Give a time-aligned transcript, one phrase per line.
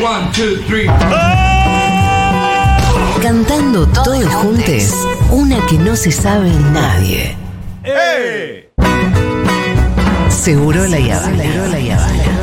[0.00, 0.86] One, two, three.
[3.20, 4.94] Cantando todos juntos,
[5.32, 7.36] una que no se sabe nadie.
[10.30, 11.42] Seguro la Yavana.
[11.42, 12.37] Seguro la Yavana.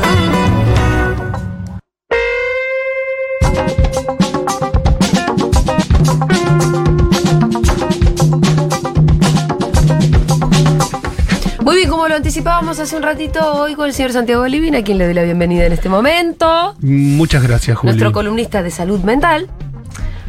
[12.16, 15.12] Lo anticipábamos hace un ratito, hoy con el señor Santiago Olivina, a quien le doy
[15.12, 17.92] la bienvenida en este momento, Muchas gracias, Juli.
[17.92, 19.50] nuestro columnista de salud mental.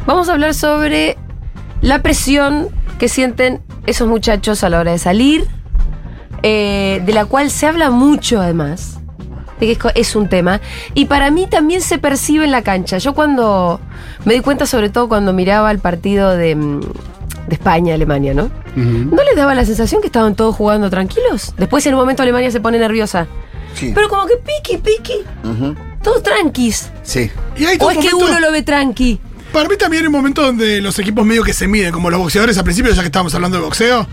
[0.04, 1.16] Vamos a hablar sobre
[1.80, 5.46] la presión que sienten esos muchachos a la hora de salir,
[6.42, 9.00] eh, de la cual se habla mucho además,
[9.58, 10.60] de que es un tema,
[10.92, 12.98] y para mí también se percibe en la cancha.
[12.98, 13.80] Yo cuando
[14.26, 16.54] me di cuenta, sobre todo cuando miraba el partido de,
[17.48, 18.44] de España-Alemania, ¿no?
[18.44, 19.16] Ujú.
[19.16, 21.54] ¿No les daba la sensación que estaban todos jugando tranquilos?
[21.56, 23.26] Después en un momento Alemania se pone nerviosa.
[23.74, 23.92] Sí.
[23.94, 25.24] Pero como que piqui, piqui.
[26.02, 26.90] Todos tranquis.
[27.02, 27.30] Sí.
[27.56, 29.20] Y hay O es que uno lo ve tranqui.
[29.52, 32.20] Para mí también hay un momento donde los equipos medio que se miden, como los
[32.20, 34.06] boxeadores al principio, ya que estábamos hablando de boxeo.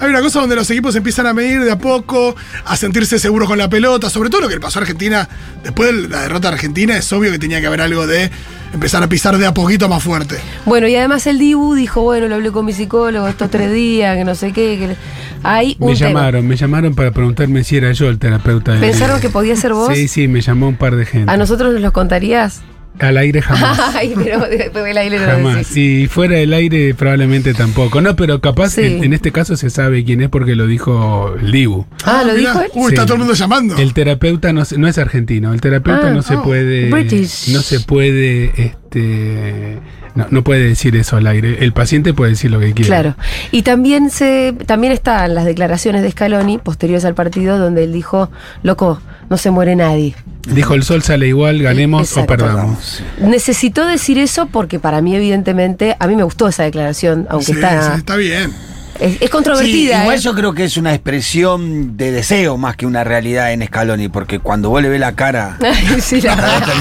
[0.00, 2.34] Hay una cosa donde los equipos empiezan a medir de a poco,
[2.64, 5.28] a sentirse seguros con la pelota, sobre todo lo que le pasó a Argentina.
[5.62, 8.30] Después de la derrota de Argentina, es obvio que tenía que haber algo de
[8.72, 10.36] empezar a pisar de a poquito más fuerte.
[10.64, 14.16] Bueno, y además el Dibu dijo, bueno, lo hablé con mi psicólogo estos tres días,
[14.16, 14.78] que no sé qué.
[14.78, 14.96] Que...
[15.42, 16.08] Hay un Me tema.
[16.10, 18.72] llamaron, me llamaron para preguntarme si era yo el terapeuta.
[18.72, 19.94] del ¿Pensaron que podía ser vos?
[19.94, 21.30] Sí, sí, me llamó un par de gente.
[21.30, 22.62] ¿A nosotros nos los contarías?
[22.98, 23.78] Al aire jamás.
[23.94, 25.56] Ay, pero después del aire no lo Jamás.
[25.56, 25.76] decís.
[25.76, 28.00] Y fuera del aire probablemente tampoco.
[28.00, 28.82] No, pero capaz Sí.
[28.82, 31.86] en, en este caso se sabe quién es porque lo dijo el Dibu.
[32.04, 32.50] Ah, ¿lo mirá.
[32.52, 32.70] dijo él?
[32.74, 32.94] Uy, Sí.
[32.94, 33.76] está todo el mundo llamando.
[33.78, 35.54] El terapeuta no, no es argentino.
[35.54, 36.90] El terapeuta Ah, no se oh, puede.
[36.90, 37.48] British.
[37.54, 38.52] No se puede.
[38.56, 39.78] Este.
[40.14, 41.58] No, no puede decir eso al aire.
[41.64, 42.88] El paciente puede decir lo que quiera.
[42.88, 43.16] Claro.
[43.50, 48.30] Y también se también están las declaraciones de Scaloni posteriores al partido donde él dijo,
[48.62, 50.14] loco, no se muere nadie.
[50.48, 52.34] Dijo el sol sale igual, ganemos Exacto.
[52.34, 53.02] o perdamos.
[53.20, 57.52] Necesitó decir eso porque para mí, evidentemente, a mí me gustó esa declaración, aunque Sí,
[57.52, 58.52] está, sí, está bien.
[59.00, 60.02] Es, es Sí, controvertida.
[60.02, 60.20] igual ¿eh?
[60.20, 64.38] yo creo que es una expresión de deseo más que una realidad en Scaloni, porque
[64.38, 65.56] cuando vos le ves la cara
[66.00, 66.34] sí, la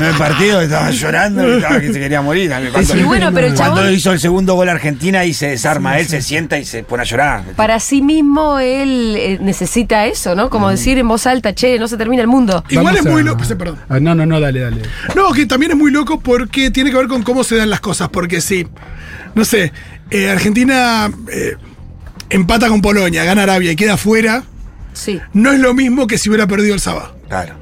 [0.09, 2.51] el partido, estaba llorando, estaba que se quería morir.
[2.71, 5.47] Cuando, Y bueno, pero el cuando chabón- hizo el segundo gol a Argentina y se
[5.49, 7.43] desarma, él se sienta y se pone a llorar.
[7.55, 10.49] Para sí mismo él eh, necesita eso, ¿no?
[10.49, 12.63] Como decir en voz alta, che, no se termina el mundo.
[12.69, 13.43] Igual Vamos es muy a- loco.
[13.43, 13.79] sí, Perdón.
[13.89, 14.81] Ah, no, no, no, dale, dale.
[15.15, 17.79] No, que también es muy loco porque tiene que ver con cómo se dan las
[17.81, 18.09] cosas.
[18.09, 18.67] Porque si,
[19.35, 19.71] no sé,
[20.11, 21.55] eh, Argentina eh,
[22.29, 24.43] empata con Polonia, gana Arabia y queda fuera,
[24.93, 25.19] Sí.
[25.33, 27.15] no es lo mismo que si hubiera perdido el sábado.
[27.27, 27.55] Claro.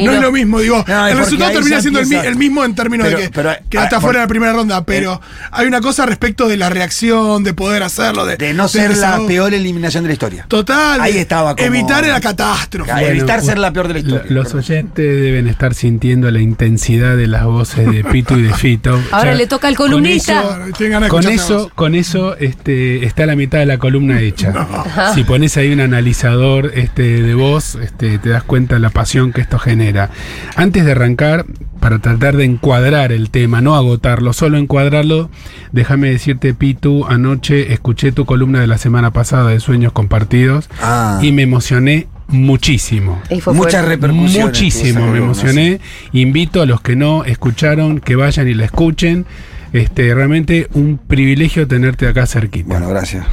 [0.00, 2.36] Y No, es lo mismo, digo, No, el resultado termina siendo el, mi- empieza- el
[2.38, 4.84] mismo en términos Pero- de que pero, quedaste ah, afuera en la por- primera ronda,
[4.84, 8.68] pero hay una cosa respecto de la reacción, de poder hacerlo, de, De no de
[8.68, 10.44] ser la peor eliminación de la historia.
[10.48, 12.90] Total, Ahí de estaba como- evitar la catástrofe.
[12.92, 14.24] Bueno, evitar ser la peor de la historia.
[14.28, 18.54] Lo- Los oyentes deben estar sintiendo la intensidad de las voces de Pitu y de
[18.54, 18.98] Fito.
[19.10, 20.58] Ahora le toca al con columnista.
[20.78, 24.52] de Con eso, con eso este, está la mitad de la columna hecha.
[25.14, 29.32] Si pones ahí un analizador este, de voz, este, te das cuenta de la pasión
[29.32, 29.89] que esto genera.
[30.56, 31.44] Antes de arrancar,
[31.80, 35.30] para tratar de encuadrar el tema, no agotarlo, solo encuadrarlo,
[35.72, 41.18] déjame decirte, Pitu, anoche escuché tu columna de la semana pasada de Sueños Compartidos Ah.
[41.22, 43.20] y me emocioné muchísimo.
[43.54, 44.44] Muchas repercusiones.
[44.46, 45.80] Muchísimo, me emocioné.
[46.12, 49.26] Invito a los que no escucharon que vayan y la escuchen.
[49.72, 52.68] Este, realmente un privilegio tenerte acá cerquita.
[52.68, 53.24] Bueno, gracias.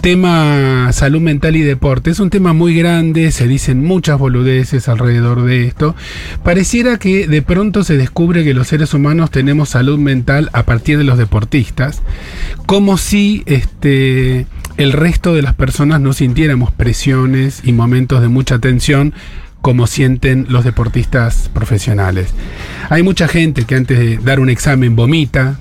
[0.00, 2.10] Tema salud mental y deporte.
[2.10, 5.94] Es un tema muy grande, se dicen muchas boludeces alrededor de esto.
[6.42, 10.96] Pareciera que de pronto se descubre que los seres humanos tenemos salud mental a partir
[10.96, 12.00] de los deportistas,
[12.64, 14.46] como si este,
[14.78, 19.12] el resto de las personas no sintiéramos presiones y momentos de mucha tensión
[19.60, 22.32] como sienten los deportistas profesionales.
[22.88, 25.58] Hay mucha gente que antes de dar un examen vomita,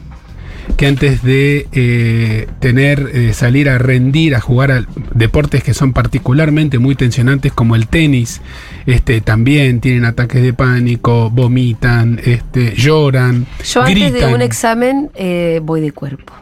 [0.77, 5.91] que antes de eh, tener, eh, salir a rendir, a jugar a deportes que son
[5.93, 8.41] particularmente muy tensionantes como el tenis,
[8.85, 15.59] este, también tienen ataques de pánico, vomitan, este, lloran, Yo antes de un examen eh,
[15.63, 16.33] voy de cuerpo.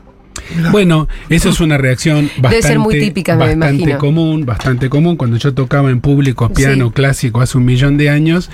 [0.71, 3.97] Bueno, eso es una reacción bastante, ser muy típica, me bastante imagino.
[3.97, 5.17] común, bastante común.
[5.17, 6.93] Cuando yo tocaba en público piano Sí.
[6.93, 8.49] clásico hace un millón de años,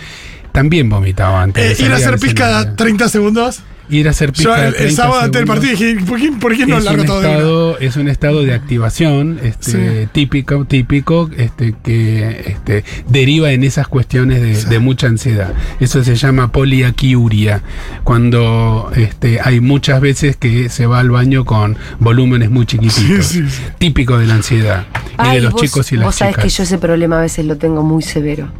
[0.53, 1.63] también vomitaba antes.
[1.63, 2.75] de Eh, ir a salir hacer al pis cada escenario.
[2.77, 3.63] 30 segundos.
[3.93, 6.31] Ir a hacer pis Yo el, el 30 sábado antes del partido dije, ¿por qué,
[6.31, 10.03] por qué no es, larga un todo de estado, es un estado de activación este,
[10.03, 10.09] Sí.
[10.11, 15.53] típico, típico este, que este, deriva en esas cuestiones de, de mucha ansiedad.
[15.79, 17.61] Eso se llama poliaquiuria,
[18.03, 23.25] cuando este, hay muchas veces que se va al baño con volúmenes muy chiquititos.
[23.27, 23.61] Sí, sí, sí.
[23.77, 26.43] Típico de la ansiedad y Ay, de los vos, chicos y las vos sabés chicas.
[26.45, 28.51] que yo ese problema a veces lo tengo muy severo.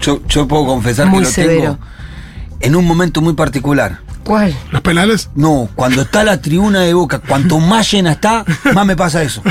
[0.00, 1.60] Yo, yo puedo confesar Muy que lo severo.
[1.62, 1.78] tengo
[2.60, 4.00] en un momento muy particular.
[4.24, 4.54] ¿Cuál?
[4.70, 5.30] ¿Los penales?
[5.34, 9.42] No, cuando está la tribuna de Boca, cuanto más llena está, más me pasa eso.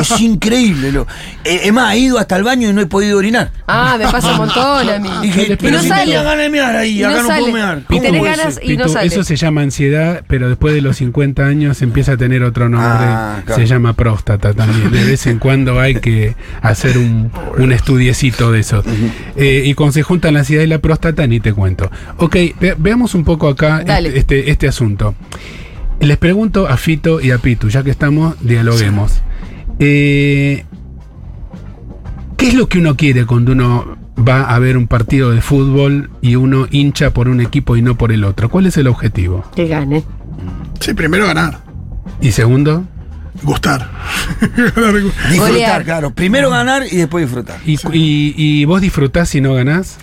[0.00, 0.92] Es increíble.
[0.92, 1.02] Lo.
[1.44, 3.50] Eh, Es más, he ido hasta el baño y no he podido orinar.
[3.66, 5.10] Ah, me pasa un montón a mí.
[5.22, 6.02] Dije, pero no si sale.
[6.04, 7.40] tenía ganas de mear ahí, Y acá no no, sale.
[7.40, 7.78] puedo mear.
[7.78, 8.70] Y ¿Cómo tenés ganas ser?
[8.70, 9.06] y no sale.
[9.08, 12.88] eso se llama ansiedad, pero después de los 50 años empieza a tener otro nombre.
[12.90, 13.60] Ah, claro.
[13.60, 14.90] Se llama próstata también.
[14.90, 18.82] De vez en cuando hay que hacer un, un estudiecito de eso.
[19.36, 21.90] Eh, y cuando se juntan la ansiedad y la próstata, ni te cuento.
[22.18, 24.08] Ok, ve- veamos un poco acá Dale.
[24.08, 25.14] este, este, este asunto.
[26.00, 29.20] Les pregunto a Fito y a Pitu, ya que estamos, dialoguemos.
[29.78, 30.64] Eh,
[32.36, 36.10] ¿Qué es lo que uno quiere cuando uno va a ver un partido de fútbol
[36.22, 38.48] y uno hincha por un equipo y no por el otro?
[38.48, 39.44] ¿Cuál es el objetivo?
[39.54, 40.02] Que gane.
[40.80, 41.58] Sí, primero ganar.
[42.22, 42.84] ¿Y segundo?
[43.42, 43.90] Gustar.
[45.30, 46.10] Disfrutar, claro.
[46.14, 47.58] Primero ganar y después disfrutar.
[47.66, 49.98] ¿Y, y- y vos disfrutás si no ganás?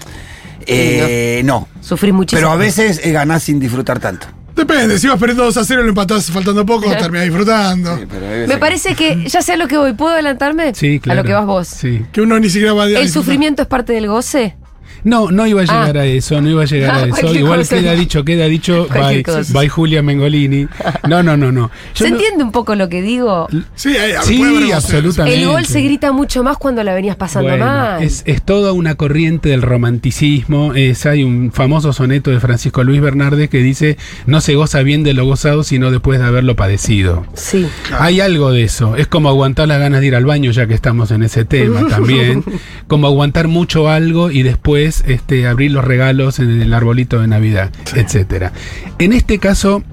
[0.67, 1.67] Eh, no.
[1.81, 2.39] Sufrí muchísimo.
[2.39, 4.27] Pero a veces eh, ganás sin disfrutar tanto.
[4.55, 7.95] Depende, si vas perdiendo 2 a 0 y lo empatás faltando poco, terminás disfrutando.
[7.95, 9.93] Sí, pero hay veces Me que- parece que ya sé a lo que voy.
[9.93, 10.73] ¿Puedo adelantarme?
[10.73, 11.19] Sí, claro.
[11.19, 11.67] A lo que vas vos.
[11.67, 12.01] Sí.
[12.11, 13.13] Que uno ni siquiera va a ¿El disfrutar.
[13.13, 14.57] sufrimiento es parte del goce?
[15.07, 16.01] No, no iba a llegar Ah.
[16.01, 17.33] a eso, no iba a llegar Ah, a eso.
[17.33, 17.75] Igual cosa.
[17.77, 19.23] queda dicho, queda dicho, by,
[19.53, 20.67] by Julia Mengolini.
[21.07, 21.71] No, no, no, no.
[21.95, 23.47] Yo ¿Se no- entiende un poco lo que digo?
[23.75, 25.39] Sí, hay- Sí, absolutamente.
[25.41, 28.03] El gol se grita mucho más cuando la venías pasando Bueno, mal.
[28.03, 30.73] es, es toda una corriente del romanticismo.
[30.75, 35.03] Es, hay un famoso soneto de Francisco Luis Bernardes que dice: No se goza bien
[35.03, 37.25] de lo gozado, sino después de haberlo padecido.
[37.33, 37.65] Sí.
[37.97, 38.95] Hay algo de eso.
[38.95, 41.87] Es como aguantar las ganas de ir al baño, ya que estamos en ese tema
[41.89, 42.43] también.
[42.87, 47.71] Como aguantar mucho algo y después este, abrir los regalos en el arbolito de Navidad,
[47.95, 48.53] etcétera.
[48.99, 49.83] En este caso.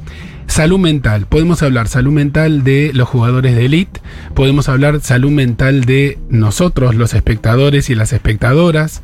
[0.47, 1.27] Salud mental.
[1.27, 4.03] Podemos hablar salud mental de los jugadores de elite,
[4.35, 9.01] podemos hablar salud mental de nosotros, los espectadores y las espectadoras.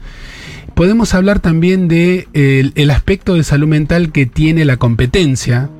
[0.75, 5.71] Podemos hablar también de el, el aspecto de salud mental que tiene la competencia,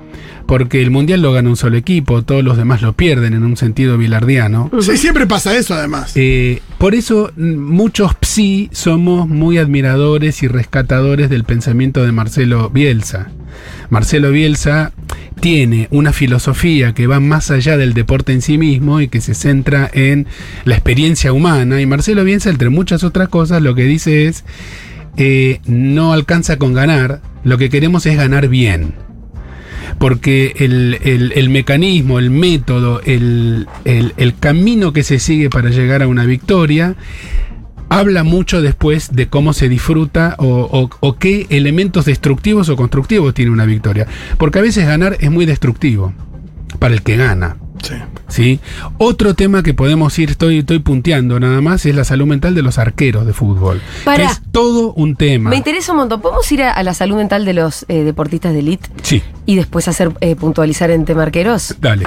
[0.47, 3.57] porque el mundial lo gana un solo equipo, todos los demás lo pierden en un
[3.57, 4.69] sentido bilardiano.
[4.81, 6.13] Sí, siempre pasa eso además.
[6.17, 12.69] Eh, por eso mm, muchos psi somos muy admiradores y rescatadores del pensamiento de Marcelo
[12.71, 13.31] Bielsa.
[13.91, 14.93] Marcelo Bielsa
[15.41, 19.35] tiene una filosofía que va más allá del deporte en sí mismo y que se
[19.35, 20.27] centra en
[20.65, 21.81] la experiencia humana.
[21.81, 24.45] Y Marcelo Bielsa, entre muchas otras cosas, lo que dice es,
[25.17, 28.95] eh, no alcanza con ganar, lo que queremos es ganar bien
[30.01, 36.03] porque el, el- el mecanismo, el método, el, el- camino que se sigue para llegar
[36.03, 36.95] a una victoria,
[37.91, 43.35] habla mucho después de cómo se disfruta o, o- o qué elementos destructivos o constructivos
[43.35, 44.07] tiene una victoria.
[44.39, 46.15] Porque a veces ganar es muy destructivo
[46.79, 47.59] para el que gana.
[47.83, 47.95] Sí.
[48.31, 48.59] ¿Sí?
[48.99, 52.63] Otro tema que podemos ir, estoy, estoy punteando nada más, es la salud mental de
[52.63, 53.81] los arqueros de fútbol.
[54.05, 54.25] Pará.
[54.27, 55.51] Que es todo un tema.
[55.51, 56.21] Me interesa un montón.
[56.21, 59.57] ¿Podemos ir a, a la salud mental de los eh, deportistas de elite Sí, y
[59.57, 61.75] después hacer eh, puntualizar en tema arqueros?
[61.81, 62.07] dale.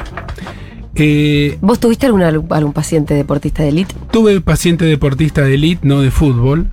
[0.96, 3.96] Eh, ¿Vos tuviste alguna, algún paciente deportista de elite?
[4.12, 6.68] Tuve paciente deportista de elite, no de fútbol.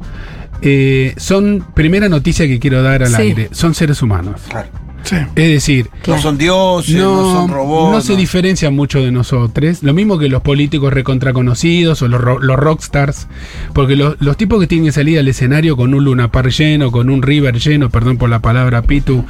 [0.63, 3.23] Eh, son, primera noticia que quiero dar al Sí.
[3.23, 4.43] aire, son seres humanos.
[4.51, 4.69] Claro.
[5.03, 5.17] Sí.
[5.35, 5.89] Es decir.
[6.07, 7.93] No son dioses, no, no, son robots.
[7.93, 9.83] no se diferencian mucho de nosotros.
[9.83, 13.27] Lo mismo que los políticos recontraconocidos o los, ro- los rockstars.
[13.73, 16.93] Porque lo- los tipos que tienen que salir al escenario con un Luna Park lleno,
[16.93, 19.25] con un River lleno, perdón por la palabra Pitu,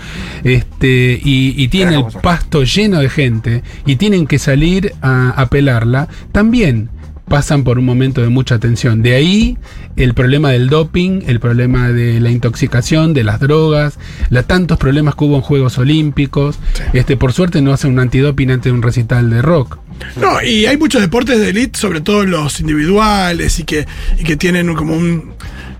[0.45, 5.47] este, y, y tienen el pasto lleno de gente y tienen que salir a, a
[5.47, 6.89] pelarla, también
[7.31, 9.01] pasan por un momento de mucha tensión.
[9.01, 9.57] De ahí
[9.97, 15.15] el problema del doping, el problema de la intoxicación, de las drogas, la, tantos problemas
[15.15, 16.59] que hubo en Juegos Olímpicos.
[16.93, 19.79] Este, por suerte no hacen un antidoping antes de un recital de rock.
[20.17, 23.87] No, y hay muchos deportes de elite, sobre todo los individuales, y que,
[24.19, 25.33] y que tienen como un.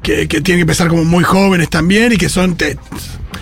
[0.03, 2.79] Que, que tienen que empezar como muy jóvenes también, y que son te-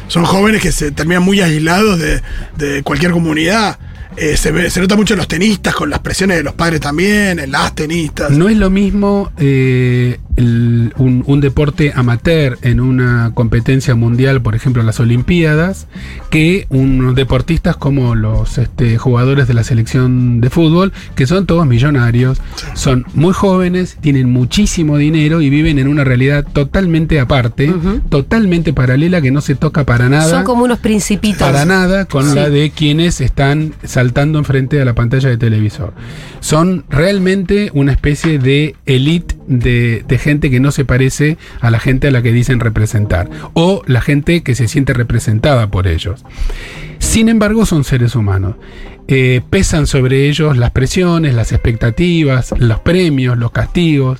[0.08, 2.20] son jóvenes que se terminan muy aislados de,
[2.56, 3.78] de cualquier comunidad.
[4.20, 6.80] Eh, se, ve- se nota mucho en los tenistas, con las presiones de los padres
[6.80, 8.30] también, en las tenistas.
[8.32, 14.56] No es lo mismo eh, el- un, un deporte amateur en una competencia mundial, por
[14.56, 15.86] ejemplo las Olimpiadas,
[16.30, 21.64] que unos deportistas como los este, jugadores de la selección de fútbol, que son todos
[21.66, 22.38] millonarios,
[22.74, 27.72] son muy jóvenes, tienen muchísimo dinero y viven en una realidad totalmente aparte,
[28.08, 30.28] totalmente paralela, que no se toca para nada.
[30.28, 31.38] Son como unos principitos.
[31.38, 32.34] Para nada con Sí.
[32.34, 34.07] la de quienes están saltando
[34.38, 35.92] enfrente a la pantalla de televisor.
[36.40, 41.80] Son realmente una especie de elite de, de gente que no se parece a la
[41.80, 43.28] gente a la que dicen representar.
[43.54, 46.24] O la gente que se siente representada por ellos.
[46.98, 48.56] Sin embargo, son seres humanos.
[49.10, 54.18] Eh, pesan sobre ellos las presiones, las expectativas, los premios, los castigos.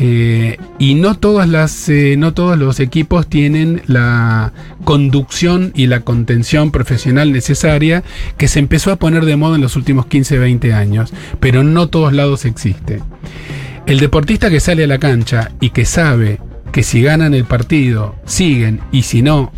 [0.00, 4.52] Eh, y no eh, no todos los equipos tienen la
[4.84, 8.04] conducción y la contención profesional necesaria
[8.36, 11.88] que se empezó a poner de moda en los últimos 15, 20 años, pero no
[11.88, 13.02] todos lados existe.
[13.86, 16.38] El deportista que sale a la cancha y que sabe
[16.70, 19.50] que si ganan el partido siguen y si no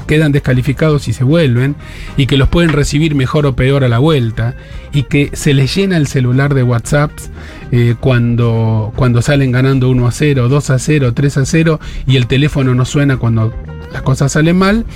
[0.00, 1.76] quedan descalificados y se vuelven,
[2.16, 4.54] y que los pueden recibir mejor o peor a la vuelta,
[4.92, 7.30] y que se les llena el celular de WhatsApps
[7.70, 12.16] eh, cuando, cuando salen ganando 1 a 0, 2 a 0, 3 a 0, y
[12.16, 13.54] el teléfono no suena cuando
[13.92, 14.86] las cosas salen mal,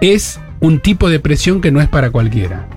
[0.00, 2.68] es un tipo de presión que no es para cualquiera.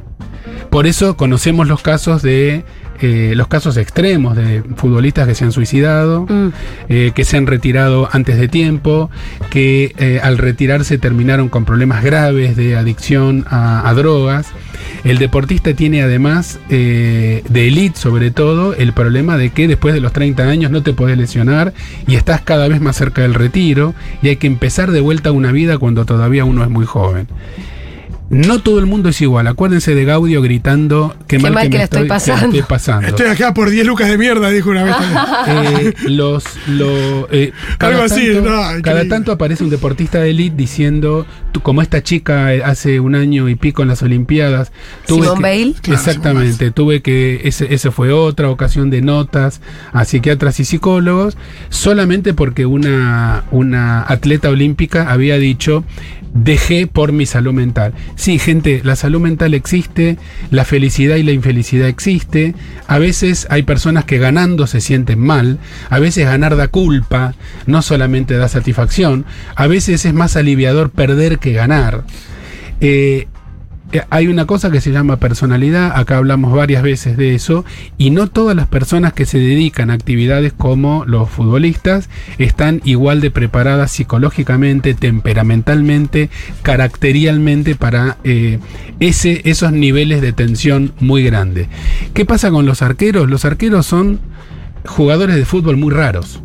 [0.69, 2.63] Por eso conocemos los casos de
[3.01, 6.47] eh, los casos extremos de futbolistas que se han suicidado, Mm.
[6.89, 9.09] eh, que se han retirado antes de tiempo,
[9.49, 14.47] que eh, al retirarse terminaron con problemas graves de adicción a, a drogas.
[15.03, 20.11] El deportista tiene además, de elite sobre todo, el problema de que después de los
[20.13, 21.73] 30 años no te podés lesionar
[22.07, 25.51] y estás cada vez más cerca del retiro y hay que empezar de vuelta una
[25.51, 27.27] vida cuando todavía uno es muy joven.
[28.29, 29.47] No todo el mundo es igual.
[29.47, 32.45] Acuérdense de Gaudio gritando qué, mal, que, me la estoy pasando".
[32.45, 33.07] estoy pasando.
[33.07, 34.95] Estoy acá por 10 lucas de mierda, dijo una vez.
[35.49, 40.29] Eh, los, lo, eh, cada, Algo así, tanto, no, cada tanto aparece un deportista de
[40.31, 41.25] elite diciendo,
[41.63, 44.71] como esta chica eh, hace un año y pico en las Olimpiadas,
[45.07, 45.73] Simone que- Bale.
[45.81, 51.37] Claro, exactamente, tuve que, ese, ese fue otra ocasión de notas a psiquiatras y psicólogos,
[51.69, 55.83] solamente porque una, una atleta olímpica había dicho,
[56.33, 57.93] dejé por mi salud mental.
[58.15, 60.17] Sí, gente, la salud mental existe,
[60.51, 62.53] la felicidad y la infelicidad existe.
[62.87, 65.57] A veces hay personas que ganando se sienten mal,
[65.89, 67.33] a veces ganar da culpa,
[67.65, 69.25] no solamente da satisfacción,
[69.55, 72.03] a veces es más aliviador perder que ganar.
[72.81, 73.27] Eh,
[74.09, 77.65] hay una cosa que se llama personalidad, acá hablamos varias veces de eso,
[77.97, 83.19] y no todas las personas que se dedican a actividades como los futbolistas están igual
[83.19, 86.29] de preparadas psicológicamente, temperamentalmente,
[86.61, 88.59] caracterialmente para eh,
[88.99, 91.67] ese, esos niveles de tensión muy grandes.
[92.13, 93.29] ¿Qué pasa con los arqueros?
[93.29, 94.19] Los arqueros son
[94.85, 96.43] jugadores de fútbol muy raros.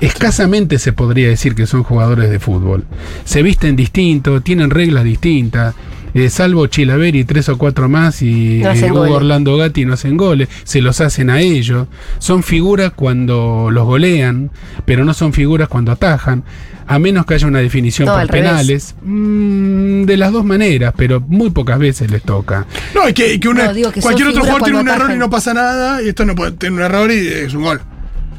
[0.00, 2.84] Escasamente se podría decir que son jugadores de fútbol.
[3.24, 5.74] Se visten distinto, tienen reglas distintas.
[6.14, 9.00] eh, salvo Chilaveri, tres o cuatro más y No eh, Hugo.
[9.02, 11.88] Orlando Gatti no hacen goles, se los hacen a ellos.
[12.18, 14.50] Son figuras cuando los golean,
[14.86, 16.42] pero no son figuras cuando atajan.
[16.86, 18.94] A menos que haya una definición No, por penales.
[19.02, 22.64] Mm, de las dos maneras, pero muy pocas veces les toca.
[22.94, 25.18] No, y que, que una- No, digo que cualquier otro jugador tiene un error y
[25.18, 27.80] no pasa nada, y esto no puede tener un error y es un gol.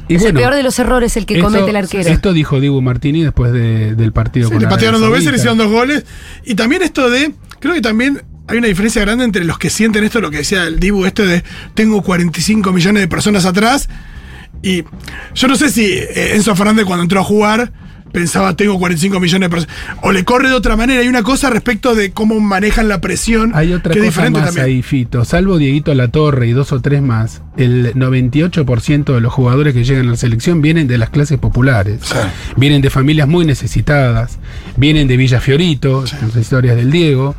[0.08, 2.08] Y Es bueno, el peor de los errores el que esto- comete el arquero.
[2.08, 5.36] Esto dijo Dibu Martini después de- del partido Sí, con le patearon dos veces, le
[5.36, 6.04] hicieron dos goles.
[6.44, 7.32] Y también esto de.
[7.60, 10.64] Creo que también hay una diferencia grande entre los que sienten esto, lo que decía
[10.66, 13.88] el Dibu, este de tengo 45 millones de personas atrás.
[14.62, 14.84] Y
[15.34, 17.72] yo no sé si eh, Enzo Fernández cuando entró a jugar
[18.12, 19.76] pensaba tengo 45 millones de personas.
[20.02, 21.00] O le corre de otra manera.
[21.00, 24.40] Hay una cosa respecto de cómo manejan la presión Hay otra que es cosa diferente
[24.40, 24.66] más también.
[24.66, 25.24] ahí, Fito.
[25.24, 30.06] Salvo Dieguito Latorre y dos o tres más, el 98% de los jugadores que llegan
[30.08, 32.00] a la selección vienen de las clases populares.
[32.02, 32.16] Sí.
[32.56, 34.38] Vienen de familias muy necesitadas,
[34.76, 37.34] vienen de Villa Fiorito, las historias del Diego,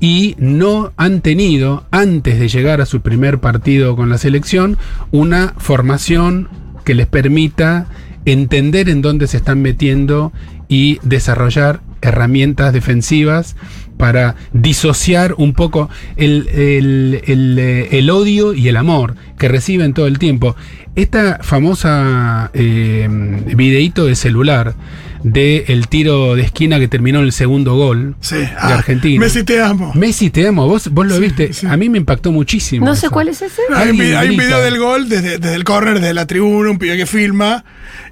[0.00, 4.78] y no han tenido, antes de llegar a su primer partido con la selección,
[5.10, 6.48] una formación
[6.84, 7.86] que les permita
[8.24, 10.32] entender en dónde se están metiendo
[10.68, 13.56] y desarrollar herramientas defensivas
[13.98, 19.92] para disociar un poco el, el- el, eh, el odio y el amor que reciben
[19.92, 20.56] todo el tiempo.
[20.96, 23.06] Esta famosa eh,
[23.54, 24.74] videíto de celular
[25.22, 28.36] de el tiro de esquina que terminó en el segundo gol Sí.
[28.36, 29.20] de Ah, Argentina.
[29.20, 29.92] Messi te amo.
[29.94, 30.66] Messi, te amo.
[30.66, 31.52] Vos, vos lo Sí, viste.
[31.52, 31.66] sí.
[31.66, 32.86] A mí me impactó muchísimo.
[32.86, 33.12] No sé eso.
[33.12, 33.60] cuál es ese.
[33.68, 36.26] Hay un, Alguien video, hay un video del gol desde, desde el córner, desde la
[36.26, 37.66] tribuna, un pibe que filma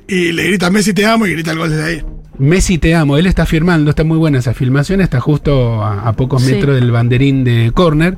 [0.08, 2.02] y le grita Messi te amo y grita el gol desde ahí.
[2.40, 3.16] Messi, te amo.
[3.18, 6.52] Él está firmando, está muy buena esa filmación, está justo a, a pocos Sí.
[6.52, 8.16] metros del banderín de corner.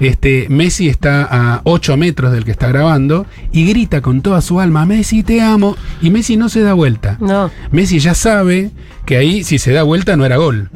[0.00, 4.58] Este, Messi está a 8 metros del que está grabando y grita con toda su
[4.58, 5.76] alma, Messi, te amo.
[6.02, 7.16] Y Messi no se da vuelta.
[7.20, 7.48] No.
[7.70, 8.72] Messi ya sabe
[9.06, 10.68] que ahí, si se da vuelta, no era gol.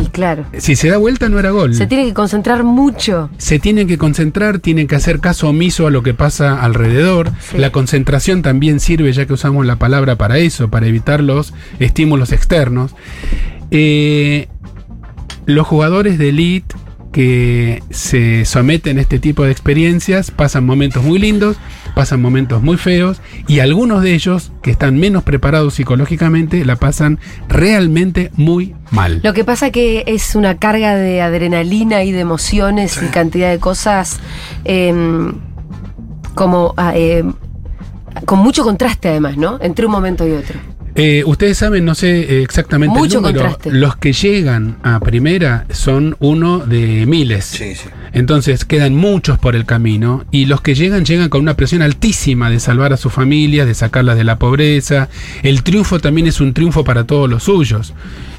[0.00, 0.44] Y claro.
[0.58, 1.74] Si se da vuelta, no era gol.
[1.74, 3.30] Se tiene que concentrar mucho.
[3.38, 7.30] se tienen que concentrar, tienen que hacer caso omiso a lo que pasa alrededor.
[7.40, 7.58] Sí.
[7.58, 12.32] La concentración también sirve, ya que usamos la palabra para eso, para evitar los estímulos
[12.32, 12.94] externos.
[13.70, 14.48] Eh,
[15.46, 16.74] los jugadores de elite
[17.16, 21.56] que se someten a este tipo de experiencias pasan momentos muy lindos,
[21.94, 27.18] pasan momentos muy feos y algunos de ellos que están menos preparados psicológicamente la pasan
[27.48, 29.20] realmente muy mal.
[29.22, 33.60] Lo que pasa que es una carga de adrenalina y de emociones y cantidad de
[33.60, 34.20] cosas
[34.64, 35.32] em,
[36.34, 37.32] como ah, em,
[38.26, 39.58] con mucho contraste además, ¿no?
[39.62, 40.75] Entre un momento y otro.
[40.96, 43.72] Eh, ustedes saben, no sé eh, exactamente Mucho el número, contraste.
[43.72, 47.44] los que llegan a primera son uno de miles.
[47.44, 47.88] Sí, sí.
[48.12, 52.48] Entonces quedan muchos por el camino y los que llegan llegan con una presión altísima
[52.48, 55.10] de salvar a su familia, de sacarlas de la pobreza.
[55.42, 57.92] El triunfo también es un triunfo para todos los suyos.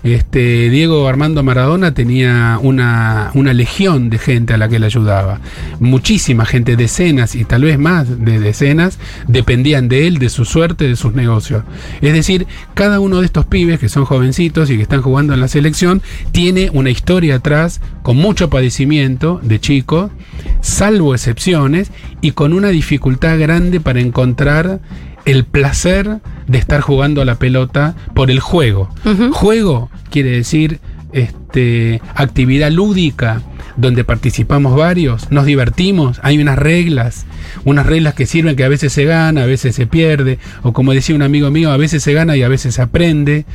[0.04, 5.42] Este, Diego Armando Maradona tenía una, una legión de gente a la que le ayudaba.
[5.80, 8.98] Muchísima gente, decenas y tal vez más de decenas,
[9.28, 11.64] dependían de él, de su suerte, de sus negocios.
[12.02, 15.42] Es decir, cada uno de estos pibes que son jovencitos y que están jugando en
[15.42, 16.02] la selección
[16.32, 20.12] tiene una historia atrás con mucho padecimiento de chico,
[20.62, 24.80] salvo excepciones, y con una dificultad grande para encontrar
[25.26, 28.90] el placer de estar jugando a la pelota por el juego.
[29.34, 30.80] Juego quiere decir
[31.12, 33.42] este, actividad lúdica
[33.78, 37.26] donde participamos varios, nos divertimos, hay unas reglas,
[37.64, 40.94] unas reglas que sirven que a veces se gana, a veces se pierde, o como
[40.94, 43.46] decía un amigo mío, a veces se gana y a veces se aprende.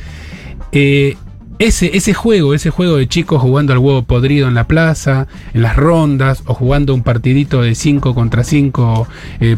[0.71, 1.17] Eh,
[1.59, 5.61] ese, ese juego, ese juego de chicos jugando al huevo podrido en la plaza, en
[5.61, 9.07] las rondas, o jugando un partidito de 5 contra 5,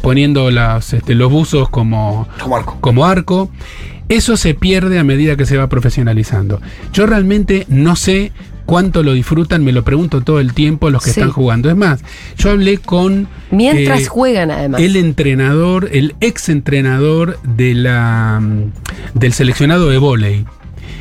[0.02, 2.78] poniendo las, este, los buzos como, Como arco.
[2.82, 3.50] como arco,
[4.10, 6.62] eso se pierde a medida que se va profesionalizando.
[6.94, 8.32] Yo realmente no sé
[8.66, 11.20] cuánto lo disfrutan, me lo pregunto todo el tiempo los que Sí.
[11.20, 11.70] están jugando.
[11.70, 12.04] Es más,
[12.38, 13.28] yo hablé con...
[13.52, 14.82] Mientras eh, juegan además.
[14.82, 18.42] el entrenador, el ex entrenador de la,
[19.14, 20.46] del seleccionado de vóley,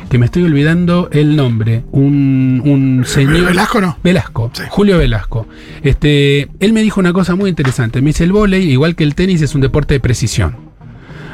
[0.09, 3.45] que me estoy olvidando el nombre, un, un señor...
[3.45, 3.97] ¿Velasco no?
[4.03, 4.63] Velasco, Sí.
[4.69, 5.47] Julio Velasco.
[5.83, 8.01] Este, él me dijo una cosa muy interesante.
[8.01, 10.55] Me dice, el vóley, igual que el tenis, es un deporte de precisión.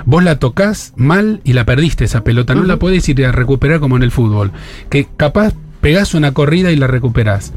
[0.05, 2.55] Vos la tocas mal y la perdiste esa pelota.
[2.55, 4.51] No la podés ir a recuperar como en el fútbol.
[4.89, 7.53] Que capaz pegás una corrida y la recuperás.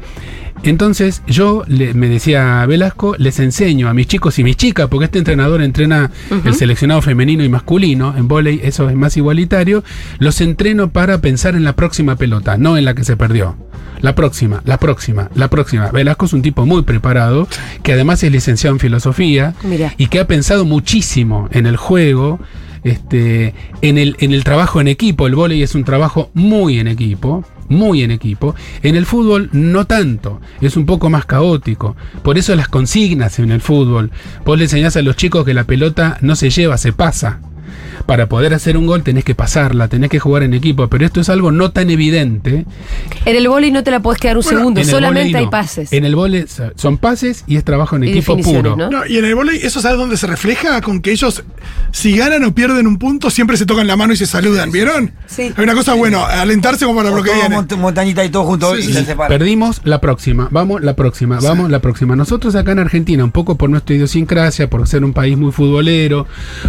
[0.63, 5.05] Entonces yo, le- me decía Velasco, les enseño a mis chicos y mis chicas, porque
[5.05, 6.09] este entrenador entrena
[6.43, 9.83] el seleccionado femenino y masculino, en vóley eso es más igualitario,
[10.17, 13.55] los entreno para pensar en la próxima pelota, no en la que se perdió.
[14.01, 15.89] La próxima, la próxima, la próxima.
[15.91, 17.47] Velasco es un tipo muy preparado,
[17.83, 19.93] que además es licenciado en filosofía Mirá.
[19.97, 22.39] y que ha pensado muchísimo en el juego,
[22.85, 25.27] este, en el, en el trabajo en equipo.
[25.27, 28.55] El vóley es un trabajo muy en equipo, muy en equipo.
[28.83, 31.97] En el fútbol no tanto, es un poco más caótico.
[32.23, 34.11] Por eso las consignas en el fútbol.
[34.45, 37.41] Vos le enseñás a los chicos que la pelota no se lleva, se pasa.
[38.05, 41.21] Para poder hacer un gol tenés que pasarla, tenés que jugar en equipo, pero esto
[41.21, 42.65] es algo no tan evidente.
[43.25, 45.93] En el boli no te la puedes quedar un Bueno, segundo, solamente vóley hay pases.
[45.93, 48.75] En el vóley son pases y es trabajo en Y equipo puro.
[48.75, 48.89] ¿no?
[48.89, 50.81] No, y en el volei, ¿eso sabes dónde se refleja?
[50.81, 51.43] Con que ellos,
[51.91, 55.11] si ganan o pierden un punto, siempre se tocan la mano y se saludan, ¿vieron?
[55.27, 55.51] Sí.
[55.55, 57.55] Hay una cosa, bueno, alentarse como para lo O que viene.
[57.55, 59.29] mont- montañita y todo junto Sí, y sí, se separan.
[59.37, 62.15] Perdimos la próxima, vamos la próxima, vamos la próxima.
[62.15, 66.27] Nosotros acá en Argentina, un poco por nuestra idiosincrasia, por ser un país muy futbolero,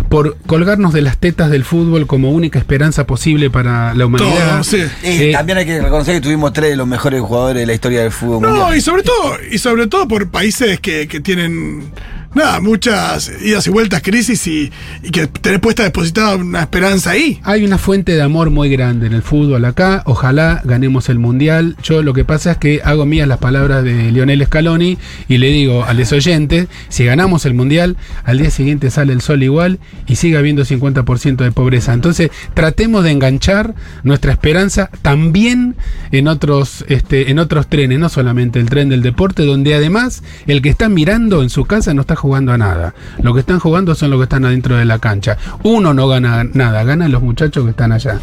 [0.09, 4.61] por colgarnos de las tetas del fútbol como única esperanza posible para la humanidad.
[4.61, 4.85] Todo, sí.
[5.03, 7.73] Y Eh, también hay que reconocer que tuvimos tres de los mejores jugadores de la
[7.75, 8.77] historia del fútbol No, mundial.
[8.77, 11.91] y sobre todo, y sobre todo por países que, que tienen
[12.37, 14.71] nada, muchas idas y vueltas, crisis y,
[15.11, 17.41] que tenés puesta depositada una esperanza ahí.
[17.43, 20.03] Hay una fuente de amor muy grande en el fútbol acá.
[20.05, 21.77] Ojalá ganemos el mundial.
[21.83, 25.49] Yo lo que pasa es que hago mías las palabras de Lionel Scaloni y le
[25.49, 29.79] digo a los oyentes: si ganamos el mundial, al día siguiente sale el sol igual
[30.07, 31.95] y sigue habiendo 50% de pobreza.
[31.95, 35.75] Entonces, tratemos de enganchar nuestra esperanza también
[36.13, 40.61] en otros, este, en otros trenes, no solamente el tren del deporte, donde además el
[40.61, 42.95] que está mirando en su casa no está jugando a nada.
[43.23, 45.37] Lo que están jugando son los que están adentro de la cancha.
[45.63, 48.19] Uno no gana nada, ganan los muchachos que están allá.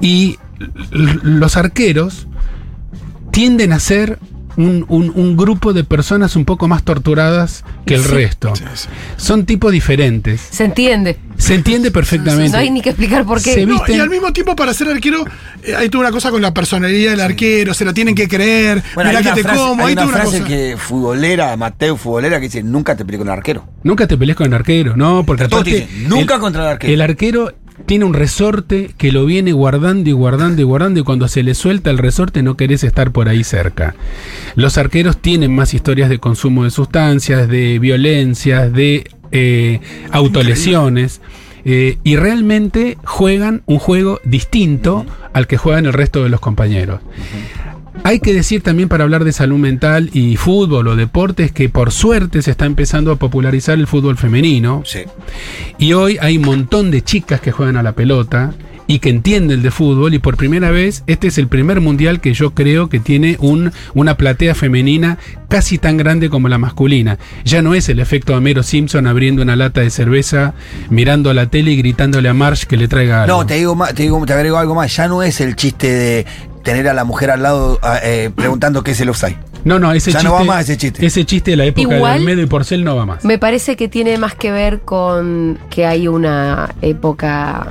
[0.00, 0.38] Y
[1.22, 2.26] los arqueros
[3.30, 4.18] tienden a ser
[4.60, 8.08] un, un- un grupo de personas un poco más torturadas que el Sí.
[8.08, 8.54] resto.
[8.56, 8.88] Sí, sí.
[9.16, 10.40] Son tipos diferentes.
[10.50, 11.18] Se entiende.
[11.36, 12.52] Se entiende perfectamente.
[12.52, 13.54] No hay ni que explicar por qué.
[13.54, 15.24] Se No, visten- y al mismo tiempo, para ser arquero,
[15.62, 18.82] eh, hay toda una cosa con la personalidad del arquero, se lo tienen que creer,
[18.94, 20.48] Bueno, mirá hay que una te frase, como, hay hay una toda una frase cosa.
[20.48, 23.64] que futbolera, Mateo futbolera, que dice, nunca te pelees con el arquero.
[23.82, 25.24] Nunca te pelees con el arquero, ¿no?
[25.24, 26.92] Porque Todos aparte, dicen, nunca contra el arquero.
[26.92, 27.52] El arquero
[27.86, 31.54] tiene un resorte que lo viene guardando y guardando y guardando y cuando se le
[31.54, 33.94] suelta el resorte no querés estar por ahí cerca.
[34.54, 41.20] Los arqueros tienen más historias de consumo de sustancias, de violencias, de eh, autolesiones.
[41.64, 47.00] eh, y realmente juegan un juego distinto al que juegan el resto de los compañeros.
[48.04, 51.92] Hay que decir también para hablar de salud mental y fútbol o deportes que por
[51.92, 54.82] suerte se está empezando a popularizar el fútbol femenino.
[54.84, 55.00] Sí.
[55.78, 58.54] Y hoy hay un montón de chicas que juegan a la pelota
[58.90, 62.20] y que entiende el de fútbol y por primera vez este es el primer mundial
[62.20, 65.16] que yo creo que tiene un, una platea femenina
[65.48, 67.16] casi tan grande como la masculina.
[67.44, 70.54] Ya no es el efecto Homero Simpson abriendo una lata de cerveza,
[70.88, 73.36] mirando a la tele y gritándole a Marsh que le traiga algo.
[73.36, 74.96] No, te digo más, te digo, te agrego algo más.
[74.96, 76.26] Ya no es el chiste de
[76.62, 79.36] tener a la mujer al lado ah, eh, preguntando qué es el offside.
[79.64, 80.28] No, no, ese Ya chiste.
[80.32, 81.04] no va más ese chiste.
[81.04, 83.24] Ese chiste de la época Igual- de Olmedo y Porcel no va más.
[83.24, 87.66] Me parece que tiene más que ver con que hay una época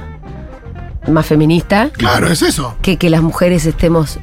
[1.08, 2.76] más feminista, Claro, es eso.
[2.82, 4.20] que que las mujeres estemos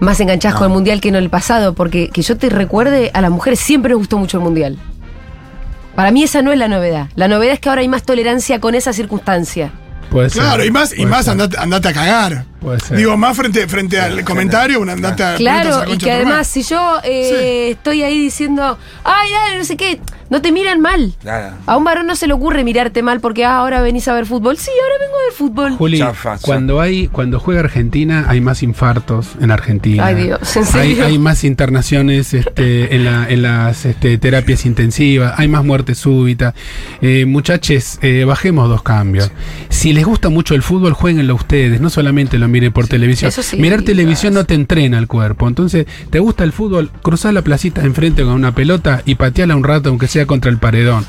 [0.00, 0.58] más enganchadas No.
[0.60, 3.60] con el mundial que en el pasado, porque que yo te recuerde, a las mujeres
[3.60, 4.76] siempre nos gustó mucho el mundial.
[5.94, 7.08] Para mí esa no es la novedad.
[7.14, 9.70] La novedad es que ahora hay más tolerancia con esa circunstancia.
[10.10, 12.44] Puede ser, Claro, y más, y más andate, andate a cagar.
[12.60, 12.96] Puede ser.
[12.96, 15.32] Digo, más frente, frente al comentario, un andate a.
[15.36, 19.64] ponete a Claro, y que además si yo eh, estoy ahí diciendo, ay, dale, no
[19.64, 21.14] sé qué, no te miran mal.
[21.20, 21.54] Claro.
[21.66, 24.26] A un varón no se le ocurre mirarte mal porque ah, ahora venís a ver
[24.26, 24.56] fútbol.
[24.56, 25.72] Sí, ahora vengo a ver fútbol.
[25.76, 30.04] Juli, Chafa, cuando hay, cuando juega Argentina, hay más infartos en Argentina.
[30.06, 31.04] Ay, Dios, ¿en Hay, serio?
[31.06, 36.54] hay más internaciones este, en, la- en las este, terapias intensivas, hay más muerte súbita.
[37.02, 39.30] Eh, muchachos, eh, bajemos dos cambios.
[39.68, 43.30] Si les gusta mucho el fútbol, jueguenlo ustedes, no solamente lo miren por televisión.
[43.32, 45.48] sí, Mirar televisión no te entrena el cuerpo.
[45.48, 46.90] Entonces, ¿te gusta el fútbol?
[47.02, 50.58] Cruzá la placita enfrente con una pelota y pateala un rato, aunque sea contra el
[50.58, 51.04] paredón.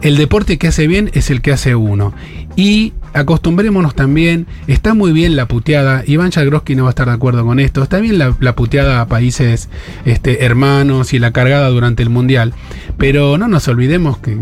[0.00, 2.14] El deporte que hace bien es el que hace uno.
[2.56, 7.14] Y acostumbrémonos también, está muy bien la puteada, Iván Jagroski no va a estar de
[7.14, 9.68] acuerdo con esto, está bien la, puteada a países
[10.04, 12.54] este, hermanos y la cargada durante el Mundial,
[12.96, 14.36] pero no nos olvidemos que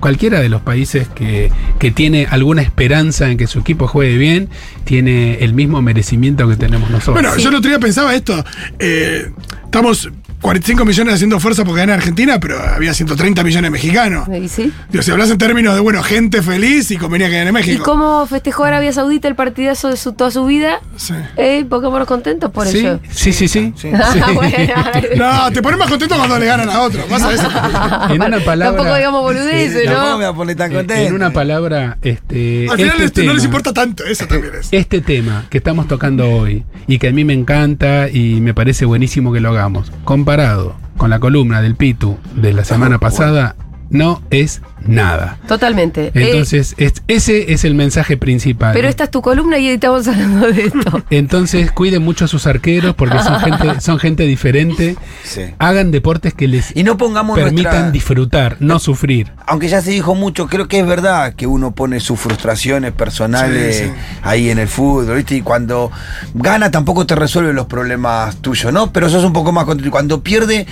[0.00, 4.48] cualquiera de los países que, que tiene alguna esperanza en que su equipo juegue bien,
[4.84, 7.14] tiene el mismo merecimiento que tenemos nosotros.
[7.14, 8.44] Bueno, yo el otro día pensaba esto.
[8.78, 9.30] eh,
[9.64, 10.10] estamos
[10.44, 14.28] 45 millones haciendo fuerza porque gana Argentina, pero había 130 millones de mexicanos.
[14.28, 14.70] ¿Y sí?
[14.90, 17.82] Digo, si hablas en términos de, bueno, gente feliz y convenía que gane ¿Y México.
[17.82, 20.80] cómo festejó Arabia Saudita el partidazo de su, toda su vida?
[20.96, 21.14] Sí.
[21.38, 23.00] Eh, pongámonos contentos por sí, ello.
[23.10, 23.72] sí, sí, sí.
[23.74, 23.88] Sí.
[23.94, 24.54] Ah, bueno.
[25.16, 27.00] No, te pones más contento cuando le ganan a otro.
[27.04, 27.48] Eso.
[28.10, 30.16] En una palabra- Tampoco digamos boludeces, Tampoco me ¿no?
[30.16, 31.08] voy a poner tan En- contento.
[31.08, 34.68] En una palabra, este, Al final este no les importa tanto, eso también es.
[34.72, 38.84] Este tema que estamos tocando hoy y que a mí me encanta y me parece
[38.84, 39.90] buenísimo que lo hagamos,
[40.34, 43.54] comparado con la columna del Pitu de la semana pasada,
[43.90, 45.38] no es nada.
[45.48, 46.06] Totalmente.
[46.08, 48.72] Eh, Entonces, es- ese es el mensaje principal.
[48.74, 51.02] pero esta es tu columna y estamos hablando de esto.
[51.10, 54.96] Entonces, cuiden mucho a sus arqueros porque son gente, son gente diferente.
[55.22, 55.42] Sí.
[55.58, 59.32] Hagan deportes que les Y no pongamos permitan nuestra- disfrutar, no sufrir.
[59.46, 63.76] Aunque ya se dijo mucho, creo que es verdad que uno pone sus frustraciones personales
[63.76, 63.90] Sí, sí.
[64.22, 65.36] ahí en el fútbol, ¿viste?
[65.36, 65.90] Y cuando
[66.34, 68.92] gana tampoco te resuelve los problemas tuyos, ¿no?
[68.92, 69.90] Pero sos un poco más contento.
[69.90, 70.66] Cuando pierde,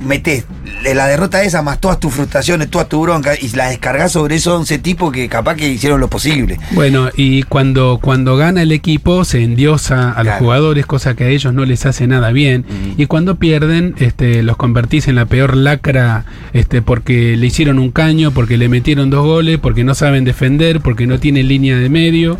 [0.00, 0.44] metes
[0.94, 4.58] la derrota esa más todas tus frustraciones, toda tu bronca, y la descargas sobre esos
[4.60, 6.58] 11 tipos que capaz que hicieron lo posible.
[6.72, 11.28] Bueno, y cuando, cuando gana el equipo se endiosa a los jugadores, cosa que a
[11.28, 12.64] ellos no les hace nada bien.
[12.96, 17.90] Y cuando pierden, este, los convertís en la peor lacra este, porque le hicieron un
[17.90, 21.88] caño, porque le metieron dos goles, porque no saben defender, porque no tienen línea de
[21.88, 22.38] medio,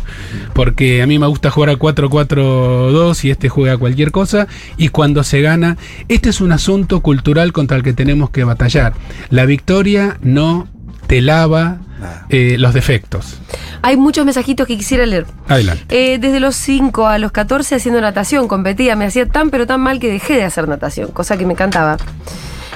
[0.53, 4.47] porque a mí me gusta jugar a 4-4-2 y este juega cualquier cosa.
[4.77, 8.93] Y cuando se gana, este es un asunto cultural contra el que tenemos que batallar.
[9.29, 10.67] La victoria no
[11.07, 12.25] te lava Nada.
[12.29, 13.37] eh, los defectos.
[13.81, 15.25] Hay muchos mensajitos que quisiera leer.
[15.47, 15.83] Adelante.
[15.89, 19.81] Eh, desde los 5 a los 14 haciendo natación, competía, me hacía tan pero tan
[19.81, 21.97] mal que dejé de hacer natación, cosa que me encantaba.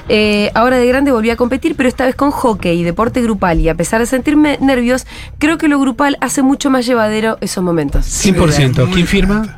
[0.09, 3.67] Eh, ahora de grande volví a competir, pero esta vez con hockey, deporte grupal, y
[3.69, 5.05] a pesar de sentirme nervios,
[5.37, 8.05] creo que lo grupal hace mucho más llevadero esos momentos.
[8.05, 8.85] 100%.
[8.85, 9.57] muy ¿Quién firma?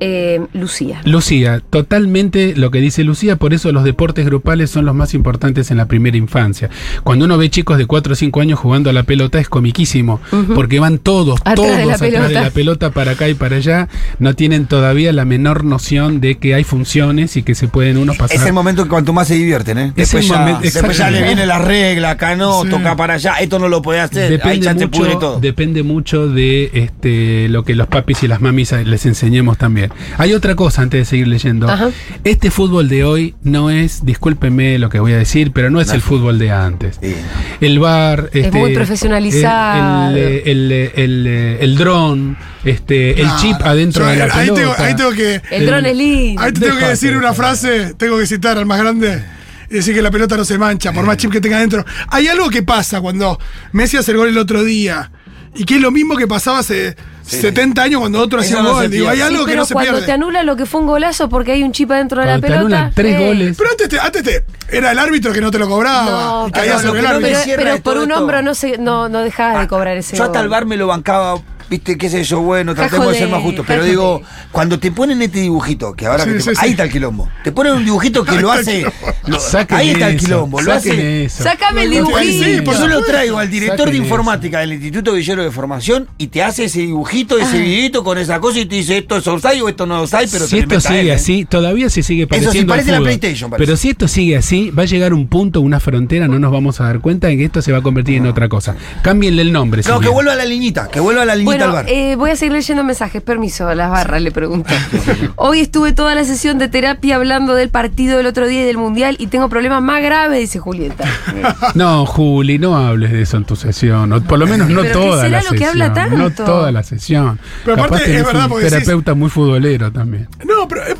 [0.00, 1.02] Eh, Lucía.
[1.04, 5.70] Lucía, totalmente lo que dice Lucía, por eso los deportes grupales son los más importantes
[5.70, 6.70] en la primera infancia.
[7.04, 10.20] Cuando uno ve chicos de 4 o 5 años jugando a la pelota es comiquísimo,
[10.54, 13.56] porque van todos, Atrás todos de la atrás de la pelota para acá y para
[13.56, 17.98] allá, no tienen todavía la menor noción de que hay funciones y que se pueden
[17.98, 18.36] unos pasar.
[18.38, 19.86] Es el momento que cuanto más se divierten, ¿eh?
[19.88, 22.70] Es Después, el ya, momento- después ya le viene la regla, acá no, Sí.
[22.70, 25.40] toca para allá, esto no lo podés hacer, ahí ya Depende te pudre mucho, todo.
[25.40, 29.89] depende mucho de este, lo que los papis y las mamis les enseñemos también.
[30.18, 31.68] Hay otra cosa antes de seguir leyendo.
[31.68, 31.90] Ajá.
[32.24, 35.88] Este fútbol de hoy no es, discúlpeme lo que voy a decir, pero no es
[35.88, 36.98] No el es fútbol de antes.
[37.02, 37.14] Sí.
[37.60, 40.16] El bar, este, muy profesionalizado.
[40.16, 41.26] El, el, el, el,
[41.60, 44.60] el dron, este, el chip adentro Yo, de la ahí pelota.
[44.60, 45.42] tengo, ahí tengo que.
[45.50, 46.42] El dron es lindo.
[46.42, 49.22] Ahí te tengo que decir una frase, tengo que citar al más grande
[49.70, 51.84] y decir que la pelota no se mancha, por más chip que tenga adentro.
[52.08, 53.38] Hay algo que pasa cuando
[53.72, 55.12] Messi hace el gol el otro día
[55.54, 56.96] y que es lo mismo que pasaba hace
[57.36, 58.82] 70 años cuando otro hacía un no gol.
[58.84, 60.06] se Digo, hay algo Sí, que pero no se cuando pierde.
[60.06, 62.46] te anula lo que fue un golazo porque hay un chip adentro de la Cuando
[62.46, 62.76] te pelota.
[62.76, 63.56] anulan tres eh, goles.
[63.58, 64.44] Pero antes, te- antes te-
[64.76, 66.04] era el árbitro que no te lo cobraba.
[66.04, 67.38] No, pero sobre lo el que no.
[67.44, 70.24] Pero, pero de por un hombro no, se, no, no dejabas de cobrar ese Yo
[70.24, 70.44] hasta gol.
[70.44, 73.64] el bar me lo bancaba viste, qué sé yo, bueno, tratemos de ser más justos.
[73.66, 74.20] Pero digo,
[74.52, 76.56] cuando te ponen este dibujito, que ahora Sí, que te- sí, sí.
[76.58, 77.28] ahí está el quilombo.
[77.44, 78.82] Te ponen un dibujito que lo hace.
[79.26, 79.38] lo-
[79.70, 81.24] ahí está el eso, quilombo, lo saquen hace.
[81.24, 81.42] eso.
[81.44, 82.72] Sácame el Sí, dibujito.
[82.72, 84.02] sí, Yo lo traigo al director de eso.
[84.02, 87.60] informática del Instituto Villero de Formación y te hace ese dibujito, ese Ah.
[87.60, 90.28] videito con esa cosa y te dice esto es offside o esto no es offside,
[90.32, 91.12] pero si te lo esto sigue él, ¿eh?
[91.12, 93.00] así, todavía se sigue Eso pareciendo sí, al parece la.
[93.00, 93.66] PlayStation, parece.
[93.66, 96.80] Pero si esto sigue así, va a llegar un punto, una frontera, no nos vamos
[96.80, 98.74] a dar cuenta de que esto se va a convertir en otra cosa.
[99.02, 99.82] Cámbienle el nombre.
[99.86, 101.86] No, que vuelva a la liñita, que vuelva a la liñita al Bueno, bar.
[101.88, 103.22] eh, voy a seguir leyendo mensajes.
[103.22, 104.70] Permiso, a las barras le pregunto.
[105.36, 108.78] Hoy estuve toda la sesión de terapia hablando del partido del otro día y del
[108.78, 111.04] mundial y tengo problemas más graves, dice Julieta.
[111.74, 114.12] No, Juli, no hables de eso en tu sesión.
[114.12, 115.70] O por lo menos no ¿Pero qué toda será la lo que sesión.
[115.82, 116.16] habla tanto?
[116.16, 117.38] No toda la sesión.
[117.64, 120.28] Pero Capaz aparte, es verdad, un porque decís- terapeuta muy futbolero también.
[120.44, 120.96] No, pero eh,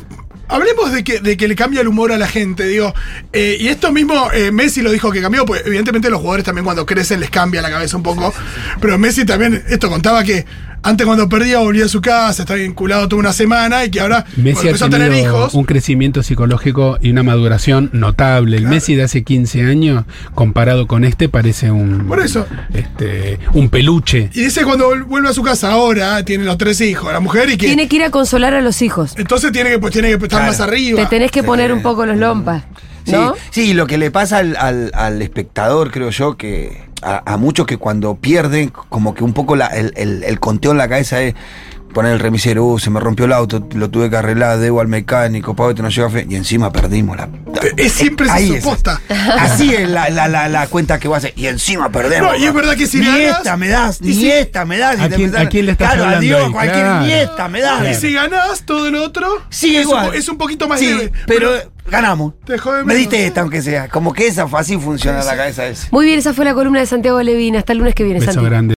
[0.51, 2.93] hablemos de que, de que le cambia el humor a la gente, digo.
[3.33, 6.65] eh, y esto mismo, eh, Messi lo dijo que cambió, pues evidentemente los jugadores también
[6.65, 8.33] cuando crecen les cambia la cabeza un poco.
[8.79, 10.45] Pero Messi también, esto contaba que
[10.83, 14.25] antes cuando perdía volvía a su casa, estaba vinculado toda una semana y que ahora
[14.37, 15.53] Messi empezó ha a tener tenido hijos.
[15.53, 18.57] un crecimiento psicológico y una maduración notable.
[18.57, 22.47] El Messi de hace 15 años, comparado con este, parece un, Por eso.
[22.73, 24.29] este, un peluche.
[24.33, 27.57] Y dice cuando vuelve a su casa ahora, tiene los tres hijos, la mujer y
[27.57, 27.67] que.
[27.67, 29.13] Tiene que ir a consolar a los hijos.
[29.17, 30.45] Entonces tiene que, pues, tiene que estar Claro.
[30.47, 30.99] más arriba.
[31.03, 32.63] Te tenés que poner un poco los lompas.
[33.05, 33.33] Sí, ¿No?
[33.49, 37.65] sí, lo que le pasa al, al- al espectador, creo yo, que a, a muchos
[37.65, 41.21] que cuando pierden, como que un poco la- el, el- el conteo en la cabeza
[41.21, 41.35] es
[41.93, 44.87] poner el remisero, "Uh, se me rompió el auto, lo tuve que arreglar, debo al
[44.87, 47.29] mecánico, pago te no llega fe, y encima perdimos la.
[47.77, 48.99] Es siempre esa Ahí su posta.
[49.39, 52.31] Así es la, la- la- la cuenta que va a hacer, y encima perdemos.
[52.31, 54.77] No, y es verdad que si ni ganas- esta me das, ni si- esta me
[54.77, 54.97] das.
[54.97, 56.51] y ¿A te quién- empezás- a quién le estás claro, hablando adiós, ahí?
[56.51, 57.05] cualquier Claro.
[57.05, 57.87] ni esta me das.
[57.89, 60.09] Y si ganás todo el otro, Sigue es, igual.
[60.09, 61.11] Un, es un poquito más Sí, leve.
[61.27, 61.51] pero,
[61.89, 62.33] ganamos.
[62.45, 63.89] Te jode Me diste esta, aunque sea.
[63.89, 65.87] Como que esa, así funciona la cabeza esa.
[65.91, 67.59] Muy bien, esa fue la columna de Santiago Levina.
[67.59, 68.49] Hasta el lunes que viene, Beso Santi.
[68.49, 68.67] grande.